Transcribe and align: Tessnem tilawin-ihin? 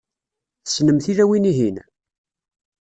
Tessnem 0.65 0.97
tilawin-ihin? 1.05 1.77